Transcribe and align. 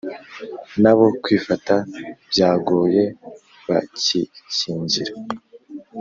N’abo 0.81 1.05
kwifata 1.23 1.75
byagoye 2.31 3.03
bakikingira 3.67 5.13